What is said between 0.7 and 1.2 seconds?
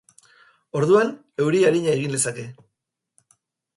Orduan,